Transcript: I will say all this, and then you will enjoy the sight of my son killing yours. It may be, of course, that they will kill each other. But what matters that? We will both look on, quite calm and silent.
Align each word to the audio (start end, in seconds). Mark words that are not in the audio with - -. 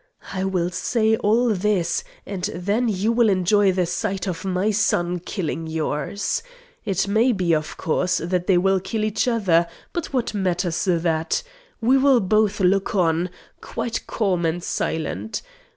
I 0.33 0.45
will 0.45 0.71
say 0.71 1.15
all 1.17 1.49
this, 1.49 2.03
and 2.25 2.45
then 2.55 2.89
you 2.89 3.11
will 3.11 3.29
enjoy 3.29 3.71
the 3.71 3.85
sight 3.85 4.25
of 4.27 4.43
my 4.43 4.71
son 4.71 5.19
killing 5.19 5.67
yours. 5.67 6.41
It 6.83 7.07
may 7.07 7.31
be, 7.31 7.53
of 7.53 7.77
course, 7.77 8.17
that 8.17 8.47
they 8.47 8.57
will 8.57 8.79
kill 8.79 9.03
each 9.03 9.27
other. 9.27 9.67
But 9.93 10.11
what 10.11 10.33
matters 10.33 10.85
that? 10.89 11.43
We 11.81 11.99
will 11.99 12.19
both 12.19 12.59
look 12.59 12.95
on, 12.95 13.29
quite 13.61 14.07
calm 14.07 14.43
and 14.43 14.63
silent. 14.63 15.43